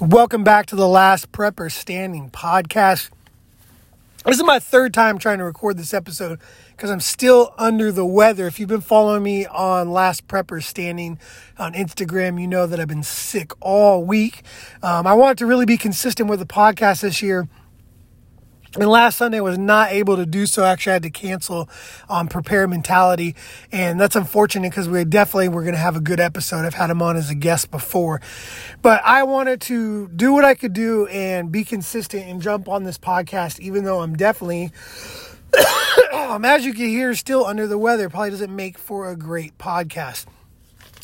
Welcome 0.00 0.42
back 0.42 0.66
to 0.66 0.76
the 0.76 0.88
Last 0.88 1.30
Prepper 1.30 1.70
Standing 1.70 2.28
podcast. 2.28 3.10
This 4.24 4.36
is 4.36 4.42
my 4.42 4.58
third 4.58 4.92
time 4.92 5.18
trying 5.18 5.38
to 5.38 5.44
record 5.44 5.76
this 5.76 5.94
episode 5.94 6.40
because 6.72 6.90
I'm 6.90 6.98
still 6.98 7.54
under 7.58 7.92
the 7.92 8.04
weather. 8.04 8.48
If 8.48 8.58
you've 8.58 8.68
been 8.68 8.80
following 8.80 9.22
me 9.22 9.46
on 9.46 9.92
Last 9.92 10.26
Prepper 10.26 10.60
Standing 10.60 11.20
on 11.60 11.74
Instagram, 11.74 12.40
you 12.40 12.48
know 12.48 12.66
that 12.66 12.80
I've 12.80 12.88
been 12.88 13.04
sick 13.04 13.52
all 13.60 14.04
week. 14.04 14.42
Um, 14.82 15.06
I 15.06 15.14
wanted 15.14 15.38
to 15.38 15.46
really 15.46 15.64
be 15.64 15.76
consistent 15.76 16.28
with 16.28 16.40
the 16.40 16.46
podcast 16.46 17.02
this 17.02 17.22
year 17.22 17.46
and 18.76 18.88
last 18.88 19.18
Sunday 19.18 19.38
was 19.40 19.56
not 19.56 19.92
able 19.92 20.16
to 20.16 20.26
do 20.26 20.46
so. 20.46 20.64
Actually, 20.64 20.90
I 20.90 20.94
had 20.94 21.02
to 21.04 21.10
cancel 21.10 21.68
on 22.08 22.22
um, 22.22 22.28
Prepare 22.28 22.66
Mentality. 22.66 23.36
And 23.70 24.00
that's 24.00 24.16
unfortunate 24.16 24.70
because 24.70 24.88
we 24.88 25.04
definitely 25.04 25.48
were 25.48 25.62
going 25.62 25.74
to 25.74 25.80
have 25.80 25.94
a 25.94 26.00
good 26.00 26.18
episode. 26.18 26.64
I've 26.64 26.74
had 26.74 26.90
him 26.90 27.00
on 27.00 27.16
as 27.16 27.30
a 27.30 27.36
guest 27.36 27.70
before. 27.70 28.20
But 28.82 29.00
I 29.04 29.22
wanted 29.22 29.60
to 29.62 30.08
do 30.08 30.32
what 30.32 30.44
I 30.44 30.54
could 30.54 30.72
do 30.72 31.06
and 31.06 31.52
be 31.52 31.64
consistent 31.64 32.26
and 32.26 32.42
jump 32.42 32.68
on 32.68 32.82
this 32.82 32.98
podcast, 32.98 33.60
even 33.60 33.84
though 33.84 34.00
I'm 34.00 34.16
definitely, 34.16 34.72
um, 36.12 36.44
as 36.44 36.64
you 36.64 36.74
can 36.74 36.86
hear, 36.86 37.14
still 37.14 37.44
under 37.44 37.68
the 37.68 37.78
weather. 37.78 38.08
Probably 38.08 38.30
doesn't 38.30 38.54
make 38.54 38.76
for 38.76 39.08
a 39.08 39.16
great 39.16 39.56
podcast. 39.56 40.26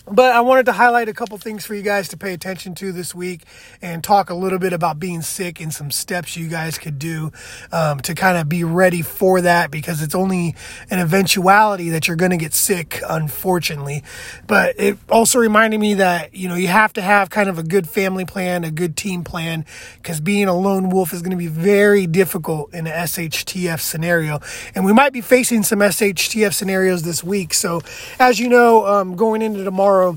But 0.07 0.33
I 0.33 0.41
wanted 0.41 0.67
to 0.67 0.73
highlight 0.73 1.09
a 1.09 1.13
couple 1.13 1.37
things 1.39 1.67
for 1.67 1.75
you 1.75 1.83
guys 1.83 2.09
to 2.09 2.17
pay 2.17 2.33
attention 2.33 2.75
to 2.77 2.91
this 2.91 3.15
week 3.15 3.43
and 3.83 4.03
talk 4.03 4.31
a 4.31 4.35
little 4.35 4.59
bit 4.59 4.73
about 4.73 4.99
being 4.99 5.21
sick 5.21 5.61
and 5.61 5.73
some 5.73 5.91
steps 5.91 6.37
you 6.37 6.49
guys 6.49 6.79
could 6.79 6.99
do 6.99 7.31
um, 7.71 8.01
to 8.01 8.15
kind 8.15 8.39
of 8.39 8.49
be 8.49 8.65
ready 8.65 9.03
for 9.03 9.41
that 9.43 9.71
because 9.71 10.03
it's 10.03 10.15
only 10.15 10.55
an 10.91 10.99
eventuality 10.99 11.91
that 11.91 12.09
you're 12.09 12.17
going 12.17 12.31
to 12.31 12.37
get 12.37 12.55
sick, 12.55 13.01
unfortunately. 13.09 14.03
But 14.47 14.75
it 14.79 14.97
also 15.11 15.39
reminded 15.39 15.79
me 15.81 15.95
that, 15.95 16.35
you 16.35 16.49
know, 16.49 16.55
you 16.55 16.69
have 16.69 16.93
to 16.95 17.03
have 17.03 17.31
kind 17.31 17.49
of 17.49 17.59
a 17.59 17.63
good 17.63 17.89
family 17.89 18.25
plan, 18.25 18.65
a 18.65 18.71
good 18.71 18.97
team 18.97 19.23
plan, 19.23 19.67
because 19.97 20.21
being 20.21 20.49
a 20.49 20.57
lone 20.57 20.89
wolf 20.89 21.13
is 21.13 21.21
going 21.21 21.33
to 21.33 21.37
be 21.37 21.47
very 21.47 22.07
difficult 22.07 22.73
in 22.73 22.87
an 22.87 22.93
SHTF 22.93 23.81
scenario. 23.81 24.41
And 24.75 24.85
we 24.85 24.93
might 24.93 25.13
be 25.13 25.21
facing 25.21 25.63
some 25.63 25.81
SHTF 25.81 26.55
scenarios 26.55 27.03
this 27.03 27.23
week. 27.23 27.53
So, 27.53 27.83
as 28.19 28.41
you 28.41 28.49
know, 28.49 28.87
um, 28.87 29.15
going 29.15 29.43
into 29.43 29.63
tomorrow, 29.63 29.90
tomorrow 29.91 30.17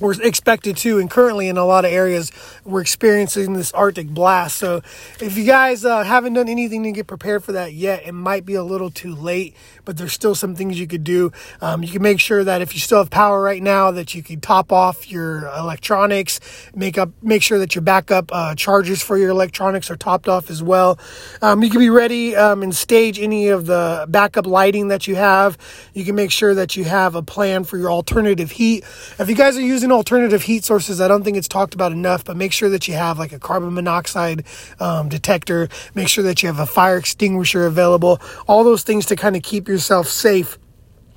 we're 0.00 0.20
expected 0.22 0.76
to, 0.78 0.98
and 0.98 1.10
currently 1.10 1.48
in 1.48 1.56
a 1.56 1.64
lot 1.64 1.84
of 1.84 1.92
areas, 1.92 2.32
we're 2.64 2.80
experiencing 2.80 3.52
this 3.52 3.72
Arctic 3.72 4.08
blast. 4.08 4.56
So, 4.56 4.82
if 5.20 5.36
you 5.36 5.44
guys 5.44 5.84
uh, 5.84 6.02
haven't 6.02 6.34
done 6.34 6.48
anything 6.48 6.82
to 6.84 6.92
get 6.92 7.06
prepared 7.06 7.44
for 7.44 7.52
that 7.52 7.74
yet, 7.74 8.06
it 8.06 8.12
might 8.12 8.44
be 8.46 8.54
a 8.54 8.64
little 8.64 8.90
too 8.90 9.14
late 9.14 9.54
but 9.90 9.96
there's 9.96 10.12
still 10.12 10.36
some 10.36 10.54
things 10.54 10.78
you 10.78 10.86
could 10.86 11.02
do. 11.02 11.32
Um, 11.60 11.82
you 11.82 11.90
can 11.90 12.00
make 12.00 12.20
sure 12.20 12.44
that 12.44 12.62
if 12.62 12.74
you 12.74 12.80
still 12.80 12.98
have 12.98 13.10
power 13.10 13.42
right 13.42 13.60
now, 13.60 13.90
that 13.90 14.14
you 14.14 14.22
can 14.22 14.40
top 14.40 14.70
off 14.70 15.10
your 15.10 15.48
electronics, 15.48 16.38
make 16.76 16.96
up, 16.96 17.10
make 17.22 17.42
sure 17.42 17.58
that 17.58 17.74
your 17.74 17.82
backup 17.82 18.30
uh, 18.32 18.54
chargers 18.54 19.02
for 19.02 19.16
your 19.16 19.30
electronics 19.30 19.90
are 19.90 19.96
topped 19.96 20.28
off 20.28 20.48
as 20.48 20.62
well. 20.62 20.96
Um, 21.42 21.64
you 21.64 21.70
can 21.70 21.80
be 21.80 21.90
ready 21.90 22.36
um, 22.36 22.62
and 22.62 22.72
stage 22.72 23.18
any 23.18 23.48
of 23.48 23.66
the 23.66 24.06
backup 24.08 24.46
lighting 24.46 24.88
that 24.88 25.08
you 25.08 25.16
have. 25.16 25.58
You 25.92 26.04
can 26.04 26.14
make 26.14 26.30
sure 26.30 26.54
that 26.54 26.76
you 26.76 26.84
have 26.84 27.16
a 27.16 27.22
plan 27.22 27.64
for 27.64 27.76
your 27.76 27.90
alternative 27.90 28.52
heat. 28.52 28.84
If 29.18 29.28
you 29.28 29.34
guys 29.34 29.56
are 29.56 29.60
using 29.60 29.89
alternative 29.92 30.42
heat 30.42 30.64
sources, 30.64 31.00
I 31.00 31.08
don't 31.08 31.22
think 31.22 31.36
it's 31.36 31.48
talked 31.48 31.74
about 31.74 31.92
enough, 31.92 32.24
but 32.24 32.36
make 32.36 32.52
sure 32.52 32.68
that 32.70 32.88
you 32.88 32.94
have 32.94 33.18
like 33.18 33.32
a 33.32 33.38
carbon 33.38 33.74
monoxide 33.74 34.44
um, 34.78 35.08
detector. 35.08 35.68
Make 35.94 36.08
sure 36.08 36.24
that 36.24 36.42
you 36.42 36.48
have 36.48 36.58
a 36.58 36.66
fire 36.66 36.96
extinguisher 36.96 37.66
available. 37.66 38.20
All 38.46 38.64
those 38.64 38.82
things 38.82 39.06
to 39.06 39.16
kind 39.16 39.36
of 39.36 39.42
keep 39.42 39.68
yourself 39.68 40.06
safe 40.06 40.58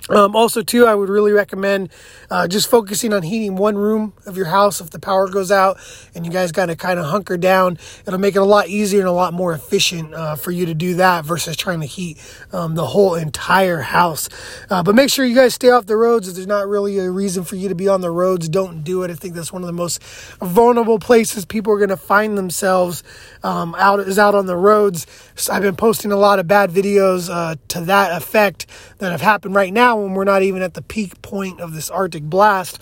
um, 0.10 0.36
also, 0.36 0.62
too, 0.62 0.86
I 0.86 0.94
would 0.94 1.08
really 1.08 1.32
recommend 1.32 1.90
uh, 2.30 2.48
just 2.48 2.70
focusing 2.70 3.14
on 3.14 3.24
heating 3.24 3.56
one 3.56 3.78
room 3.78 4.14
of 4.26 4.36
your 4.36 4.48
house 4.48 4.82
if 4.82 4.90
the 4.90 5.00
power 5.00 5.30
goes 5.30 5.50
out 5.50 5.78
and 6.14 6.26
you 6.26 6.32
guys 6.32 6.52
got 6.52 6.66
to 6.66 6.76
kind 6.76 7.00
of 7.00 7.06
hunker 7.06 7.38
down. 7.38 7.78
It'll 8.06 8.20
make 8.20 8.36
it 8.36 8.40
a 8.40 8.46
lot 8.46 8.68
easier 8.68 9.00
and 9.00 9.08
a 9.08 9.14
lot 9.14 9.34
more 9.34 9.54
efficient 9.54 10.14
uh, 10.14 10.36
for 10.36 10.52
you 10.52 10.66
to 10.66 10.74
do 10.74 10.96
that 10.96 11.24
versus 11.24 11.56
trying 11.56 11.80
to 11.80 11.86
heat 11.86 12.18
um, 12.52 12.76
the 12.76 12.86
whole 12.86 13.16
entire 13.16 13.80
house. 13.80 14.28
Uh, 14.70 14.84
but 14.84 14.94
make 14.94 15.10
sure 15.10 15.26
you 15.26 15.36
guys 15.36 15.54
stay 15.54 15.70
off 15.70 15.86
the 15.86 15.96
roads. 15.96 16.28
If 16.28 16.36
there's 16.36 16.48
not 16.48 16.68
really 16.68 17.00
a 17.00 17.10
reason 17.10 17.46
for 17.46 17.56
you 17.56 17.70
to 17.70 17.76
be 17.76 17.88
on 17.88 18.02
the 18.02 18.12
roads, 18.12 18.50
don't 18.50 18.84
do 18.84 19.04
it. 19.04 19.12
I 19.12 19.14
think 19.14 19.36
that's 19.36 19.54
one 19.54 19.62
of 19.62 19.68
the 19.68 19.74
most 19.74 20.04
vulnerable 20.42 21.00
places 21.00 21.46
people 21.46 21.72
are 21.72 21.78
going 21.78 21.90
to 21.90 21.98
find 21.98 22.38
themselves 22.38 23.04
um, 23.42 23.74
out 23.76 24.02
is 24.02 24.20
out 24.20 24.36
on 24.36 24.48
the 24.48 24.58
roads. 24.58 25.08
So 25.36 25.54
I've 25.54 25.62
been 25.62 25.78
posting 25.78 26.12
a 26.12 26.18
lot 26.18 26.40
of 26.40 26.48
bad 26.48 26.72
videos 26.72 27.30
uh, 27.32 27.56
to 27.70 27.82
that 27.82 28.22
effect 28.22 28.66
that 28.98 29.12
have 29.12 29.22
happened 29.22 29.56
right 29.56 29.72
now 29.72 29.93
now 29.94 30.02
when 30.02 30.14
we're 30.14 30.24
not 30.24 30.42
even 30.42 30.62
at 30.62 30.74
the 30.74 30.82
peak 30.82 31.22
point 31.22 31.62
of 31.62 31.74
this 31.74 31.90
Arctic 31.90 32.24
blast. 32.24 32.80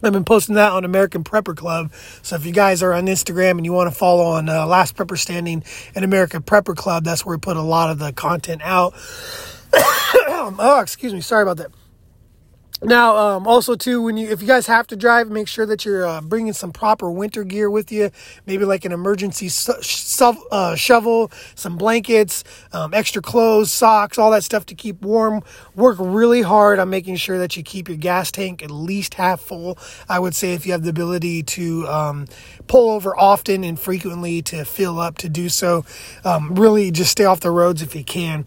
I've 0.00 0.12
been 0.12 0.24
posting 0.24 0.54
that 0.54 0.70
on 0.70 0.84
American 0.84 1.24
Prepper 1.24 1.56
Club. 1.56 1.92
So 2.22 2.36
if 2.36 2.46
you 2.46 2.52
guys 2.52 2.84
are 2.84 2.92
on 2.92 3.06
Instagram 3.06 3.52
and 3.52 3.64
you 3.64 3.72
want 3.72 3.92
to 3.92 3.98
follow 3.98 4.24
on 4.24 4.48
uh, 4.48 4.64
Last 4.64 4.94
Prepper 4.94 5.18
Standing 5.18 5.64
and 5.96 6.04
American 6.04 6.42
Prepper 6.42 6.76
Club, 6.76 7.02
that's 7.02 7.26
where 7.26 7.36
we 7.36 7.40
put 7.40 7.56
a 7.56 7.62
lot 7.62 7.90
of 7.90 7.98
the 7.98 8.12
content 8.12 8.62
out. 8.62 8.94
oh, 9.74 10.78
excuse 10.80 11.12
me. 11.12 11.20
Sorry 11.20 11.42
about 11.42 11.56
that. 11.56 11.72
Now, 12.82 13.16
um, 13.16 13.46
also 13.48 13.74
too, 13.74 14.02
when 14.02 14.16
you 14.16 14.28
if 14.28 14.40
you 14.40 14.46
guys 14.46 14.68
have 14.68 14.86
to 14.88 14.96
drive, 14.96 15.30
make 15.30 15.48
sure 15.48 15.66
that 15.66 15.84
you're 15.84 16.06
uh, 16.06 16.20
bringing 16.20 16.52
some 16.52 16.70
proper 16.70 17.10
winter 17.10 17.42
gear 17.42 17.68
with 17.68 17.90
you. 17.90 18.10
Maybe 18.46 18.64
like 18.64 18.84
an 18.84 18.92
emergency 18.92 19.48
su- 19.48 20.46
uh, 20.52 20.76
shovel, 20.76 21.32
some 21.56 21.76
blankets, 21.76 22.44
um, 22.72 22.94
extra 22.94 23.20
clothes, 23.20 23.72
socks, 23.72 24.16
all 24.16 24.30
that 24.30 24.44
stuff 24.44 24.64
to 24.66 24.76
keep 24.76 25.02
warm. 25.02 25.42
Work 25.74 25.96
really 25.98 26.42
hard 26.42 26.78
on 26.78 26.88
making 26.88 27.16
sure 27.16 27.38
that 27.38 27.56
you 27.56 27.64
keep 27.64 27.88
your 27.88 27.96
gas 27.96 28.30
tank 28.30 28.62
at 28.62 28.70
least 28.70 29.14
half 29.14 29.40
full. 29.40 29.76
I 30.08 30.20
would 30.20 30.36
say 30.36 30.54
if 30.54 30.64
you 30.64 30.70
have 30.70 30.84
the 30.84 30.90
ability 30.90 31.42
to 31.42 31.88
um, 31.88 32.26
pull 32.68 32.92
over 32.92 33.16
often 33.18 33.64
and 33.64 33.78
frequently 33.78 34.40
to 34.42 34.64
fill 34.64 35.00
up, 35.00 35.18
to 35.18 35.28
do 35.28 35.48
so. 35.48 35.84
Um, 36.24 36.54
really, 36.54 36.92
just 36.92 37.10
stay 37.10 37.24
off 37.24 37.40
the 37.40 37.50
roads 37.50 37.82
if 37.82 37.96
you 37.96 38.04
can. 38.04 38.46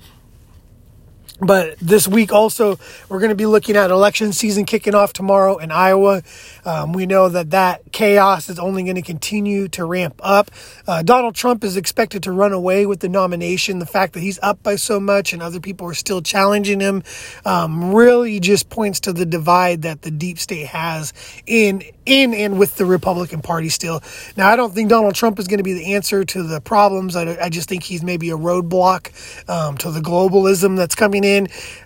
But 1.41 1.79
this 1.79 2.07
week 2.07 2.31
also, 2.31 2.78
we're 3.09 3.19
going 3.19 3.29
to 3.29 3.35
be 3.35 3.47
looking 3.47 3.75
at 3.75 3.90
election 3.90 4.31
season 4.31 4.66
kicking 4.66 4.94
off 4.94 5.12
tomorrow 5.12 5.57
in 5.57 5.72
Iowa. 5.72 6.22
Um, 6.66 6.94
we 6.94 7.07
know 7.07 7.29
that 7.29 7.50
that 7.50 7.81
chaos 7.91 8.47
is 8.47 8.59
only 8.59 8.84
going 8.84 8.96
to 8.96 9.02
continue 9.02 9.68
to 9.69 9.84
ramp 9.84 10.22
up. 10.24 10.52
Uh, 10.88 11.02
Donald 11.02 11.34
Trump 11.34 11.63
is 11.63 11.78
expected 11.78 12.22
to 12.24 12.31
run 12.31 12.53
away 12.53 12.85
with 12.85 13.00
the 13.00 13.09
nomination. 13.09 13.79
The 13.79 13.88
fact 13.88 14.13
that 14.13 14.19
he's 14.19 14.38
up 14.44 14.62
by 14.62 14.75
so 14.75 15.00
much 15.00 15.34
and 15.34 15.41
other 15.41 15.59
people 15.59 15.88
are 15.88 15.96
still 15.96 16.22
challenging 16.22 16.79
him 16.79 17.02
um, 17.44 17.91
really 17.94 18.40
just 18.40 18.69
points 18.69 19.00
to 19.02 19.13
the 19.13 19.25
divide 19.25 19.81
that 19.81 20.03
the 20.03 20.12
deep 20.12 20.38
state 20.38 20.68
has 20.68 21.12
in 21.47 21.81
in 22.06 22.34
and 22.34 22.59
with 22.59 22.75
the 22.75 22.85
Republican 22.85 23.41
Party 23.41 23.69
still. 23.69 24.02
Now, 24.35 24.50
I 24.50 24.56
don't 24.56 24.73
think 24.73 24.90
Donald 24.90 25.16
Trump 25.16 25.40
is 25.40 25.47
going 25.47 25.59
to 25.59 25.63
be 25.63 25.73
the 25.73 25.94
answer 25.94 26.23
to 26.25 26.44
the 26.44 26.59
problems. 26.59 27.16
I, 27.16 27.38
I 27.40 27.50
just 27.50 27.69
think 27.69 27.84
he's 27.84 28.03
maybe 28.03 28.29
a 28.31 28.38
roadblock 28.38 29.12
um, 29.50 29.78
to 29.78 29.91
the 29.91 30.02
globalism 30.02 30.75
that's 30.78 30.96
coming 30.96 31.23
in. 31.23 31.31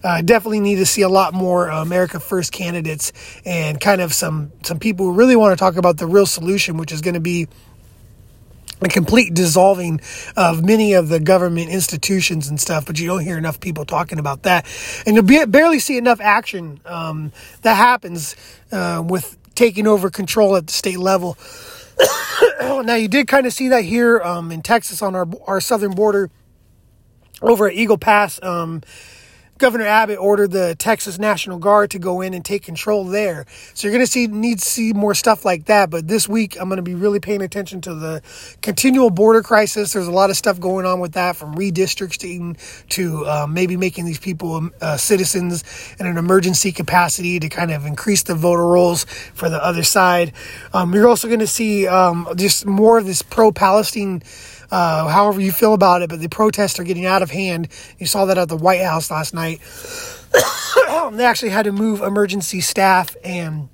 Uh, 0.03 0.22
definitely 0.22 0.59
need 0.59 0.75
to 0.75 0.85
see 0.85 1.01
a 1.01 1.09
lot 1.09 1.33
more 1.33 1.67
America 1.67 2.19
First 2.19 2.51
candidates 2.51 3.11
and 3.45 3.79
kind 3.79 4.01
of 4.01 4.13
some 4.13 4.51
some 4.63 4.79
people 4.79 5.06
who 5.06 5.13
really 5.13 5.35
want 5.35 5.51
to 5.51 5.57
talk 5.57 5.75
about 5.78 5.97
the 5.97 6.07
real 6.07 6.25
solution, 6.25 6.78
which 6.78 6.91
is 6.91 7.01
going 7.01 7.16
to 7.16 7.19
be 7.19 7.47
a 8.81 8.88
complete 8.89 9.34
dissolving 9.34 10.01
of 10.35 10.63
many 10.63 10.94
of 10.94 11.07
the 11.07 11.19
government 11.19 11.69
institutions 11.69 12.47
and 12.50 12.59
stuff, 12.59 12.85
but 12.85 13.00
you 13.00 13.07
don't 13.07 13.23
hear 13.23 13.38
enough 13.38 13.59
people 13.59 13.85
talking 13.85 14.19
about 14.19 14.44
that. 14.44 14.66
And 15.05 15.16
you'll 15.16 15.47
barely 15.47 15.79
see 15.79 15.97
enough 15.97 16.19
action 16.19 16.79
um, 16.85 17.31
that 17.61 17.75
happens 17.75 18.35
uh, 18.72 19.03
with 19.05 19.38
taking 19.55 19.88
over 19.88 20.09
control 20.09 20.55
at 20.55 20.67
the 20.67 20.73
state 20.73 21.00
level. 21.00 21.38
now, 22.59 22.95
you 22.95 23.07
did 23.07 23.28
kind 23.28 23.47
of 23.47 23.53
see 23.53 23.69
that 23.69 23.85
here 23.85 24.19
um, 24.22 24.51
in 24.51 24.61
Texas 24.61 25.01
on 25.01 25.16
our, 25.16 25.28
our 25.47 25.61
southern 25.61 25.91
border 25.91 26.29
over 27.41 27.67
at 27.67 27.73
Eagle 27.73 27.97
Pass. 27.97 28.41
Um, 28.44 28.81
Governor 29.57 29.85
Abbott 29.85 30.19
ordered 30.19 30.51
the 30.51 30.75
Texas 30.75 31.17
National 31.17 31.57
Guard 31.59 31.89
to 31.91 31.99
go 31.99 32.19
in 32.19 32.33
and 32.33 32.43
take 32.43 32.63
control 32.63 33.05
there. 33.05 33.45
So 33.73 33.88
you're 33.88 33.93
going 33.93 34.05
to 34.05 34.11
see 34.11 34.27
need 34.27 34.59
to 34.59 34.66
see 34.66 34.91
more 34.91 35.13
stuff 35.13 35.45
like 35.45 35.66
that. 35.66 35.89
But 35.89 36.09
this 36.09 36.27
week, 36.27 36.57
I'm 36.59 36.67
going 36.67 36.75
to 36.75 36.83
be 36.83 36.93
really 36.93 37.21
paying 37.21 37.41
attention 37.41 37.79
to 37.81 37.93
the 37.96 38.22
continual 38.61 39.11
border 39.11 39.41
crisis. 39.41 39.93
There's 39.93 40.07
a 40.07 40.11
lot 40.11 40.29
of 40.29 40.35
stuff 40.35 40.59
going 40.59 40.85
on 40.85 40.99
with 40.99 41.13
that, 41.13 41.37
from 41.37 41.55
redistricting 41.55 42.57
to 42.90 43.25
uh, 43.25 43.47
maybe 43.49 43.78
making 43.78 44.03
these 44.03 44.19
people 44.19 44.55
um, 44.55 44.73
uh, 44.81 44.97
citizens 44.97 45.63
in 46.01 46.05
an 46.05 46.17
emergency 46.17 46.73
capacity 46.73 47.40
to 47.40 47.47
kind 47.47 47.72
of 47.72 47.85
increase 47.85 48.23
the 48.23 48.35
voter 48.35 48.67
rolls 48.67 49.05
for 49.05 49.47
the 49.49 49.63
other 49.63 49.84
side. 49.84 50.34
Um, 50.73 50.93
you're 50.93 51.08
also 51.08 51.29
going 51.29 51.40
to 51.40 51.47
see 51.47 51.87
um, 51.87 52.28
just 52.35 52.66
more 52.66 52.97
of 52.97 53.05
this 53.05 53.22
pro-Palestine 53.22 54.22
uh, 54.72 55.08
however 55.08 55.41
you 55.41 55.52
feel 55.52 55.73
about 55.73 56.02
it, 56.02 56.09
but 56.09 56.20
the 56.20 56.29
protests 56.29 56.79
are 56.79 56.84
getting 56.84 57.06
out 57.06 57.22
of 57.22 57.32
hand. 57.32 57.67
You 58.00 58.06
saw 58.06 58.26
that 58.26 58.38
at 58.38 58.50
the 58.50 58.58
White 58.58 58.82
House 58.82 59.12
last 59.12 59.34
night. 59.34 59.62
they 61.14 61.26
actually 61.26 61.50
had 61.50 61.66
to 61.66 61.72
move 61.72 62.02
emergency 62.02 62.62
staff 62.62 63.16
and 63.23 63.70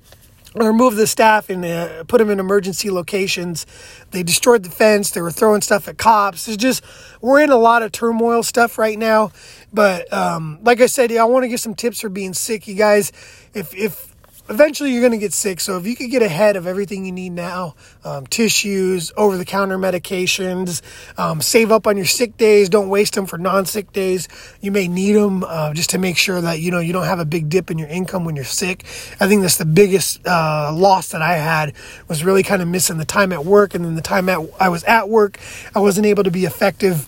remove 0.53 0.95
the 0.95 1.07
staff 1.07 1.49
and 1.49 1.63
uh, 1.63 2.03
put 2.05 2.17
them 2.17 2.29
in 2.29 2.39
emergency 2.39 2.91
locations. 2.91 3.65
They 4.11 4.23
destroyed 4.23 4.63
the 4.63 4.69
fence. 4.69 5.11
They 5.11 5.21
were 5.21 5.31
throwing 5.31 5.61
stuff 5.61 5.87
at 5.87 5.97
cops. 5.97 6.47
It's 6.47 6.57
just 6.57 6.83
we're 7.21 7.41
in 7.41 7.49
a 7.49 7.57
lot 7.57 7.83
of 7.83 7.91
turmoil 7.91 8.43
stuff 8.43 8.77
right 8.77 8.97
now. 8.99 9.31
But 9.73 10.11
um, 10.11 10.59
like 10.63 10.81
I 10.81 10.87
said, 10.87 11.11
I 11.11 11.23
want 11.25 11.43
to 11.43 11.47
give 11.47 11.59
some 11.59 11.75
tips 11.75 12.01
for 12.01 12.09
being 12.09 12.33
sick, 12.33 12.67
you 12.67 12.75
guys. 12.75 13.11
If 13.53 13.73
if 13.73 14.10
eventually 14.51 14.91
you're 14.91 15.01
going 15.01 15.13
to 15.13 15.17
get 15.17 15.33
sick. 15.33 15.59
So 15.59 15.77
if 15.77 15.87
you 15.87 15.95
could 15.95 16.11
get 16.11 16.21
ahead 16.21 16.55
of 16.55 16.67
everything 16.67 17.05
you 17.05 17.11
need 17.11 17.31
now, 17.31 17.75
um, 18.03 18.27
tissues, 18.27 19.11
over 19.15 19.37
the 19.37 19.45
counter 19.45 19.77
medications, 19.77 20.81
um, 21.17 21.41
save 21.41 21.71
up 21.71 21.87
on 21.87 21.97
your 21.97 22.05
sick 22.05 22.37
days. 22.37 22.69
Don't 22.69 22.89
waste 22.89 23.15
them 23.15 23.25
for 23.25 23.37
non 23.37 23.65
sick 23.65 23.91
days. 23.93 24.27
You 24.59 24.71
may 24.71 24.87
need 24.87 25.13
them 25.13 25.43
uh, 25.43 25.73
just 25.73 25.89
to 25.91 25.97
make 25.97 26.17
sure 26.17 26.41
that, 26.41 26.59
you 26.59 26.69
know, 26.69 26.79
you 26.79 26.93
don't 26.93 27.05
have 27.05 27.19
a 27.19 27.25
big 27.25 27.49
dip 27.49 27.71
in 27.71 27.77
your 27.77 27.87
income 27.87 28.25
when 28.25 28.35
you're 28.35 28.45
sick. 28.45 28.83
I 29.19 29.27
think 29.27 29.41
that's 29.41 29.57
the 29.57 29.65
biggest 29.65 30.25
uh, 30.27 30.71
loss 30.73 31.09
that 31.09 31.21
I 31.21 31.37
had 31.37 31.73
was 32.07 32.23
really 32.23 32.43
kind 32.43 32.61
of 32.61 32.67
missing 32.67 32.97
the 32.97 33.05
time 33.05 33.31
at 33.31 33.45
work. 33.45 33.73
And 33.73 33.85
then 33.85 33.95
the 33.95 34.01
time 34.01 34.27
at, 34.29 34.39
I 34.59 34.69
was 34.69 34.83
at 34.83 35.09
work, 35.09 35.39
I 35.73 35.79
wasn't 35.79 36.05
able 36.05 36.23
to 36.23 36.31
be 36.31 36.45
effective 36.45 37.07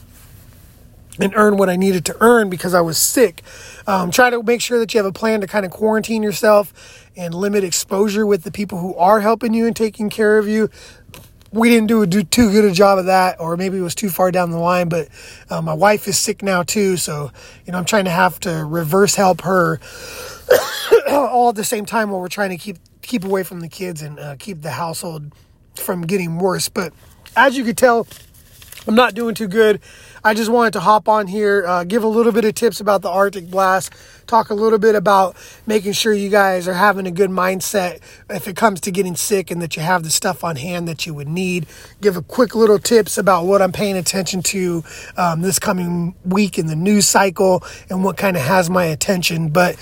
and 1.19 1.33
earn 1.35 1.57
what 1.57 1.69
I 1.69 1.75
needed 1.75 2.05
to 2.05 2.17
earn 2.21 2.49
because 2.49 2.73
I 2.73 2.81
was 2.81 2.97
sick. 2.97 3.41
Um, 3.85 4.11
try 4.11 4.29
to 4.29 4.41
make 4.41 4.61
sure 4.61 4.79
that 4.79 4.93
you 4.93 4.97
have 4.97 5.05
a 5.05 5.11
plan 5.11 5.41
to 5.41 5.47
kind 5.47 5.65
of 5.65 5.71
quarantine 5.71 6.23
yourself 6.23 7.09
and 7.15 7.33
limit 7.33 7.63
exposure 7.63 8.25
with 8.25 8.43
the 8.43 8.51
people 8.51 8.79
who 8.79 8.95
are 8.95 9.21
helping 9.21 9.53
you 9.53 9.67
and 9.67 9.75
taking 9.75 10.09
care 10.09 10.37
of 10.37 10.47
you. 10.47 10.69
We 11.51 11.69
didn't 11.69 11.87
do, 11.87 12.03
do 12.07 12.23
too 12.23 12.51
good 12.51 12.65
a 12.65 12.71
job 12.71 12.97
of 12.97 13.05
that, 13.05 13.39
or 13.39 13.55
maybe 13.57 13.77
it 13.77 13.81
was 13.81 13.93
too 13.93 14.09
far 14.09 14.31
down 14.31 14.49
the 14.49 14.57
line. 14.57 14.89
But 14.89 15.09
uh, 15.51 15.61
my 15.61 15.73
wife 15.73 16.07
is 16.07 16.17
sick 16.17 16.41
now 16.41 16.63
too, 16.63 16.97
so 16.97 17.31
you 17.65 17.71
know 17.71 17.77
I'm 17.77 17.85
trying 17.85 18.05
to 18.05 18.11
have 18.11 18.39
to 18.39 18.65
reverse 18.65 19.13
help 19.13 19.41
her 19.41 19.79
all 21.11 21.49
at 21.49 21.55
the 21.55 21.63
same 21.63 21.85
time 21.85 22.09
while 22.09 22.19
we're 22.19 22.27
trying 22.27 22.49
to 22.49 22.57
keep 22.57 22.77
keep 23.03 23.23
away 23.23 23.43
from 23.43 23.59
the 23.59 23.67
kids 23.67 24.01
and 24.01 24.19
uh, 24.19 24.35
keep 24.39 24.63
the 24.63 24.71
household 24.71 25.31
from 25.75 26.01
getting 26.07 26.39
worse. 26.39 26.69
But 26.69 26.91
as 27.35 27.55
you 27.55 27.63
could 27.63 27.77
tell, 27.77 28.07
I'm 28.87 28.95
not 28.95 29.13
doing 29.13 29.35
too 29.35 29.47
good. 29.47 29.79
I 30.25 30.33
just 30.33 30.49
wanted 30.49 30.71
to 30.73 30.79
hop 30.79 31.09
on 31.09 31.27
here, 31.27 31.65
uh, 31.67 31.83
give 31.83 32.01
a 32.01 32.07
little 32.07 32.31
bit 32.31 32.45
of 32.45 32.55
tips 32.55 32.79
about 32.79 33.01
the 33.01 33.09
Arctic 33.09 33.51
Blast, 33.51 33.91
talk 34.25 34.51
a 34.51 34.53
little 34.53 34.79
bit 34.79 34.95
about 34.95 35.35
making 35.67 35.91
sure 35.91 36.13
you 36.13 36.29
guys 36.29 36.65
are 36.65 36.73
having 36.73 37.05
a 37.05 37.11
good 37.11 37.29
mindset 37.29 37.99
if 38.29 38.47
it 38.47 38.55
comes 38.55 38.79
to 38.81 38.91
getting 38.91 39.17
sick 39.17 39.51
and 39.51 39.61
that 39.61 39.75
you 39.75 39.81
have 39.81 40.03
the 40.03 40.09
stuff 40.09 40.45
on 40.45 40.55
hand 40.55 40.87
that 40.87 41.05
you 41.05 41.13
would 41.13 41.27
need. 41.27 41.65
Give 41.99 42.15
a 42.15 42.21
quick 42.21 42.55
little 42.55 42.79
tips 42.79 43.17
about 43.17 43.45
what 43.45 43.61
I'm 43.61 43.73
paying 43.73 43.97
attention 43.97 44.41
to 44.43 44.85
um, 45.17 45.41
this 45.41 45.59
coming 45.59 46.15
week 46.23 46.57
in 46.57 46.67
the 46.67 46.75
news 46.75 47.05
cycle 47.05 47.61
and 47.89 48.01
what 48.01 48.15
kind 48.15 48.37
of 48.37 48.43
has 48.43 48.69
my 48.69 48.85
attention. 48.85 49.49
But 49.49 49.75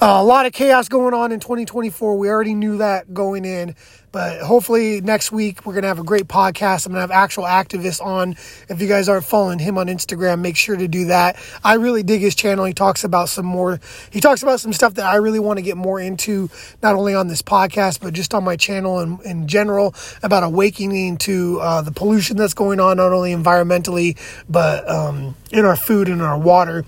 uh, 0.00 0.06
a 0.06 0.24
lot 0.24 0.46
of 0.46 0.54
chaos 0.54 0.88
going 0.88 1.12
on 1.12 1.32
in 1.32 1.40
2024. 1.40 2.16
We 2.16 2.30
already 2.30 2.54
knew 2.54 2.78
that 2.78 3.12
going 3.12 3.44
in. 3.44 3.74
But 4.12 4.42
hopefully 4.42 5.00
next 5.00 5.32
week 5.32 5.64
we're 5.64 5.72
gonna 5.72 5.86
have 5.86 5.98
a 5.98 6.04
great 6.04 6.28
podcast. 6.28 6.84
I'm 6.84 6.92
gonna 6.92 7.00
have 7.00 7.10
actual 7.10 7.44
activists 7.44 8.04
on. 8.04 8.36
If 8.68 8.82
you 8.82 8.86
guys 8.86 9.08
aren't 9.08 9.24
following 9.24 9.58
him 9.58 9.78
on 9.82 9.88
Instagram, 9.88 10.40
make 10.40 10.56
sure 10.56 10.76
to 10.76 10.88
do 10.88 11.06
that. 11.06 11.36
I 11.62 11.74
really 11.74 12.02
dig 12.02 12.22
his 12.22 12.34
channel. 12.34 12.64
He 12.64 12.72
talks 12.72 13.04
about 13.04 13.28
some 13.28 13.44
more. 13.44 13.80
He 14.10 14.20
talks 14.20 14.42
about 14.42 14.60
some 14.60 14.72
stuff 14.72 14.94
that 14.94 15.04
I 15.04 15.16
really 15.16 15.40
want 15.40 15.58
to 15.58 15.62
get 15.62 15.76
more 15.76 16.00
into, 16.00 16.48
not 16.82 16.94
only 16.94 17.14
on 17.14 17.28
this 17.28 17.42
podcast 17.42 18.00
but 18.00 18.14
just 18.14 18.32
on 18.32 18.44
my 18.44 18.56
channel 18.56 19.00
and 19.00 19.20
in 19.22 19.48
general 19.48 19.94
about 20.22 20.42
awakening 20.42 21.18
to 21.18 21.58
uh, 21.60 21.82
the 21.82 21.92
pollution 21.92 22.36
that's 22.36 22.54
going 22.54 22.80
on, 22.80 22.96
not 22.96 23.12
only 23.12 23.34
environmentally 23.34 24.16
but 24.48 24.88
um, 24.88 25.34
in 25.50 25.64
our 25.64 25.76
food 25.76 26.08
and 26.08 26.22
our 26.22 26.38
water 26.38 26.84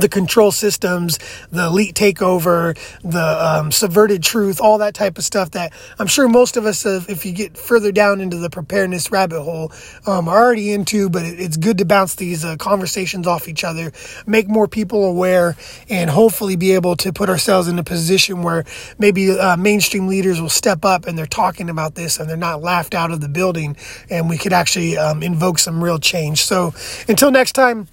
the 0.00 0.08
control 0.08 0.52
systems, 0.52 1.18
the 1.50 1.66
elite 1.66 1.94
takeover, 1.94 2.76
the 3.02 3.18
um, 3.20 3.72
subverted 3.72 4.22
truth, 4.22 4.60
all 4.60 4.78
that 4.78 4.94
type 4.94 5.18
of 5.18 5.24
stuff 5.24 5.52
that 5.52 5.72
I'm 5.98 6.06
sure 6.06 6.28
most 6.28 6.56
of 6.56 6.66
us, 6.66 6.82
have, 6.84 7.08
if 7.08 7.24
you 7.24 7.32
get 7.32 7.56
further 7.56 7.92
down 7.92 8.20
into 8.20 8.38
the 8.38 8.50
preparedness 8.50 9.10
rabbit 9.10 9.42
hole, 9.42 9.72
um, 10.06 10.28
are 10.28 10.42
already 10.44 10.72
into. 10.72 11.08
But 11.10 11.24
it, 11.24 11.40
it's 11.40 11.56
good 11.56 11.78
to 11.78 11.84
bounce 11.84 12.14
these 12.14 12.44
uh, 12.44 12.56
conversations 12.56 13.26
off 13.26 13.48
each 13.48 13.64
other, 13.64 13.92
make 14.26 14.48
more 14.48 14.68
people 14.68 15.04
aware, 15.04 15.56
and 15.88 16.10
hopefully 16.10 16.56
be 16.56 16.72
able 16.72 16.96
to 16.96 17.12
put 17.12 17.28
ourselves 17.28 17.68
in 17.68 17.78
a 17.78 17.84
position 17.84 18.42
where 18.42 18.64
maybe 18.98 19.30
uh, 19.30 19.56
mainstream 19.56 20.06
leaders 20.06 20.40
will 20.40 20.48
step 20.48 20.84
up 20.84 21.06
and 21.06 21.16
they're 21.16 21.26
talking 21.26 21.70
about 21.70 21.94
this 21.94 22.18
and 22.18 22.28
they're 22.28 22.36
not 22.36 22.62
laughed 22.62 22.94
out 22.94 23.10
of 23.10 23.20
the 23.20 23.28
building, 23.28 23.76
and 24.10 24.28
we 24.28 24.38
could 24.38 24.52
actually 24.52 24.96
um, 24.96 25.22
invoke 25.22 25.58
some 25.58 25.82
real 25.82 25.98
change. 25.98 26.44
So 26.44 26.74
until 27.08 27.30
next 27.30 27.52
time. 27.52 27.88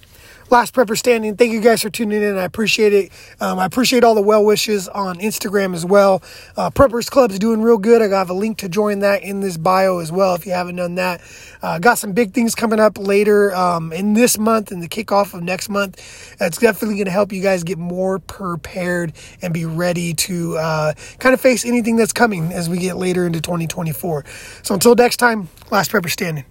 Last 0.50 0.74
Prepper 0.74 0.96
Standing. 0.96 1.36
Thank 1.36 1.52
you 1.52 1.60
guys 1.60 1.82
for 1.82 1.90
tuning 1.90 2.22
in. 2.22 2.38
I 2.38 2.44
appreciate 2.44 2.92
it. 2.92 3.12
Um, 3.40 3.58
I 3.58 3.64
appreciate 3.64 4.04
all 4.04 4.14
the 4.14 4.22
well 4.22 4.44
wishes 4.44 4.88
on 4.88 5.16
Instagram 5.16 5.74
as 5.74 5.84
well. 5.84 6.22
Uh, 6.56 6.70
Preppers 6.70 7.10
Club's 7.10 7.38
doing 7.38 7.62
real 7.62 7.78
good. 7.78 8.00
I 8.00 8.16
have 8.16 8.30
a 8.30 8.34
link 8.34 8.58
to 8.58 8.68
join 8.68 9.00
that 9.00 9.22
in 9.22 9.40
this 9.40 9.56
bio 9.56 9.98
as 9.98 10.12
well 10.12 10.34
if 10.34 10.46
you 10.46 10.52
haven't 10.52 10.76
done 10.76 10.94
that. 10.96 11.20
Uh, 11.62 11.78
got 11.78 11.98
some 11.98 12.12
big 12.12 12.32
things 12.32 12.54
coming 12.54 12.78
up 12.78 12.96
later 12.98 13.54
um, 13.54 13.92
in 13.92 14.14
this 14.14 14.38
month 14.38 14.70
and 14.70 14.82
the 14.82 14.88
kickoff 14.88 15.34
of 15.34 15.42
next 15.42 15.68
month. 15.68 16.00
It's 16.40 16.58
definitely 16.58 16.96
going 16.96 17.06
to 17.06 17.10
help 17.10 17.32
you 17.32 17.42
guys 17.42 17.64
get 17.64 17.78
more 17.78 18.18
prepared 18.20 19.14
and 19.42 19.52
be 19.52 19.64
ready 19.64 20.14
to 20.14 20.56
uh, 20.58 20.94
kind 21.18 21.34
of 21.34 21.40
face 21.40 21.64
anything 21.64 21.96
that's 21.96 22.12
coming 22.12 22.52
as 22.52 22.68
we 22.68 22.78
get 22.78 22.96
later 22.96 23.26
into 23.26 23.40
2024. 23.40 24.24
So 24.62 24.74
until 24.74 24.94
next 24.94 25.16
time, 25.16 25.48
Last 25.70 25.90
Prepper 25.90 26.10
Standing. 26.10 26.44